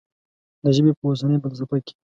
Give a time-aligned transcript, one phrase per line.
[0.63, 1.93] د ژبې په اوسنۍ فلسفه کې.